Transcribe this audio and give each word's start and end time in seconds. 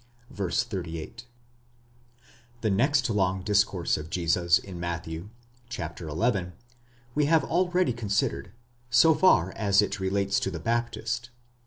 (v. 0.31 0.45
38).° 0.45 1.25
The 2.61 2.71
next 2.71 3.07
long 3.07 3.43
discourse 3.43 3.97
of 3.97 4.09
Jesus 4.09 4.57
in 4.57 4.79
Matthew 4.79 5.29
(chap. 5.69 5.99
xi.) 5.99 6.05
we 7.13 7.25
have 7.25 7.43
already 7.43 7.93
considered, 7.93 8.51
so 8.89 9.13
far 9.13 9.51
as 9.55 9.79
it 9.79 9.99
relates 9.99 10.39
to 10.39 10.49
the 10.49 10.59
Baptist. 10.59 11.29